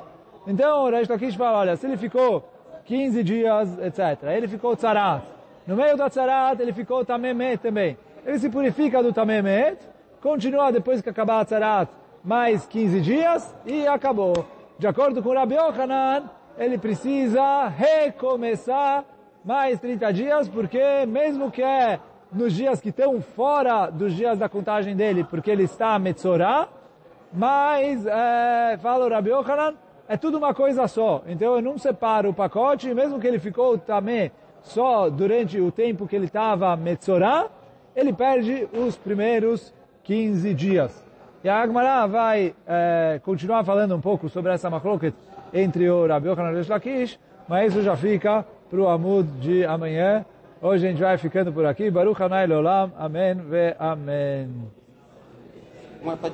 Então, 0.46 0.84
o 0.84 0.90
Reish 0.90 1.08
Lakish 1.08 1.34
fala, 1.34 1.58
olha, 1.58 1.76
se 1.76 1.86
ele 1.86 1.96
ficou 1.96 2.44
15 2.84 3.22
dias, 3.22 3.78
etc. 3.78 4.28
Ele 4.34 4.48
ficou 4.48 4.76
tzarat. 4.76 5.24
No 5.66 5.76
meio 5.76 5.96
da 5.96 6.10
tzarat, 6.10 6.60
ele 6.60 6.72
ficou 6.72 7.04
tamemet 7.04 7.58
também. 7.58 7.96
Ele 8.24 8.38
se 8.38 8.50
purifica 8.50 9.02
do 9.02 9.12
tamemet, 9.12 9.78
continua 10.20 10.70
depois 10.70 11.00
que 11.00 11.08
acabar 11.08 11.40
a 11.40 11.44
tzarat 11.44 11.90
mais 12.22 12.66
15 12.66 13.00
dias 13.00 13.54
e 13.66 13.86
acabou. 13.86 14.46
De 14.78 14.86
acordo 14.86 15.22
com 15.22 15.32
Rabbi 15.32 15.54
Yochanan, 15.54 16.24
ele 16.58 16.78
precisa 16.78 17.68
recomeçar 17.68 19.04
mais 19.44 19.78
30 19.78 20.12
dias, 20.12 20.48
porque 20.48 21.06
mesmo 21.06 21.50
que 21.50 21.62
é 21.62 22.00
nos 22.32 22.52
dias 22.52 22.80
que 22.80 22.88
estão 22.88 23.20
fora 23.20 23.90
dos 23.90 24.14
dias 24.14 24.38
da 24.38 24.48
contagem 24.48 24.96
dele, 24.96 25.24
porque 25.24 25.50
ele 25.50 25.64
está 25.64 25.94
a 25.94 25.98
Metzorah, 25.98 26.68
mas, 27.32 28.06
é, 28.06 28.78
fala 28.80 29.06
o 29.06 29.08
Rabbi 29.08 29.30
Yochanan, 29.30 29.74
é 30.08 30.16
tudo 30.16 30.38
uma 30.38 30.54
coisa 30.54 30.86
só. 30.86 31.22
Então 31.26 31.56
eu 31.56 31.62
não 31.62 31.78
separo 31.78 32.30
o 32.30 32.34
pacote, 32.34 32.92
mesmo 32.92 33.18
que 33.20 33.26
ele 33.26 33.38
ficou 33.38 33.78
também 33.78 34.30
só 34.62 35.08
durante 35.10 35.60
o 35.60 35.70
tempo 35.70 36.06
que 36.06 36.16
ele 36.16 36.26
estava 36.26 36.76
Metzorah, 36.76 37.48
ele 37.94 38.12
perde 38.12 38.68
os 38.72 38.96
primeiros 38.96 39.72
15 40.02 40.54
dias. 40.54 41.04
E 41.42 41.48
a 41.48 41.60
Agmará 41.60 42.06
vai 42.06 42.54
é, 42.66 43.20
continuar 43.22 43.64
falando 43.64 43.94
um 43.94 44.00
pouco 44.00 44.28
sobre 44.28 44.52
essa 44.52 44.70
machloket 44.70 45.14
entre 45.52 45.88
o 45.88 46.06
Rabbi 46.06 46.28
Yochanan 46.28 46.58
e 46.58 46.62
o 46.62 46.68
Lakish, 46.68 47.18
mas 47.46 47.72
isso 47.72 47.82
já 47.82 47.96
fica 47.96 48.44
para 48.70 48.80
o 48.80 48.88
Amud 48.88 49.28
de 49.40 49.64
amanhã. 49.64 50.24
Hoje 50.60 50.86
a 50.86 50.90
gente 50.90 51.02
vai 51.02 51.18
ficando 51.18 51.52
por 51.52 51.66
aqui. 51.66 51.90
Baruch 51.90 52.22
Hanai 52.22 52.50
Olam. 52.50 52.90
Amém 52.96 53.34
ve 53.34 53.76
Amém. 53.78 54.48